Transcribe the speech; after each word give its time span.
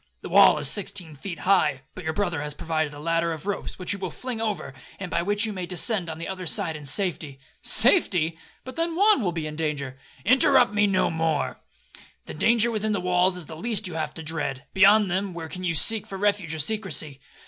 The 0.21 0.29
wall 0.29 0.57
is 0.57 0.67
sixteen 0.67 1.13
feet 1.13 1.37
high,—but 1.37 2.03
your 2.03 2.11
brother 2.11 2.41
has 2.41 2.55
provided 2.55 2.91
a 2.91 2.99
ladder 2.99 3.31
of 3.33 3.45
ropes, 3.45 3.77
which 3.77 3.91
he 3.91 3.97
will 3.97 4.09
fling 4.09 4.41
over, 4.41 4.73
and 4.99 5.11
by 5.11 5.21
which 5.21 5.45
you 5.45 5.53
may 5.53 5.67
descend 5.67 6.09
on 6.09 6.17
the 6.17 6.27
other 6.27 6.47
side 6.47 6.75
in 6.75 6.85
safety.'—'Safety! 6.85 8.35
but 8.63 8.75
then 8.77 8.95
Juan 8.95 9.21
will 9.21 9.31
be 9.31 9.45
in 9.45 9.55
danger.'—'Interrupt 9.55 10.73
me 10.73 10.87
no 10.87 11.11
more,—the 11.11 12.33
danger 12.33 12.71
within 12.71 12.93
the 12.93 12.99
walls 12.99 13.37
is 13.37 13.45
the 13.45 13.55
least 13.55 13.87
you 13.87 13.93
have 13.93 14.15
to 14.15 14.23
dread, 14.23 14.65
beyond 14.73 15.07
them, 15.07 15.35
where 15.35 15.47
can 15.47 15.63
you 15.63 15.75
seek 15.75 16.07
for 16.07 16.17
refuge 16.17 16.55
or 16.55 16.57
secrecy? 16.57 17.21